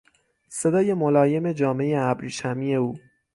صدای 0.49 0.93
ملایم 0.93 1.51
جامهی 1.53 1.95
ابریشمی 1.95 2.75
او 2.75 2.99